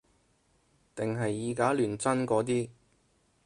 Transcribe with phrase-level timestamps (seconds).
[0.95, 2.67] 定係以假亂真嗰啲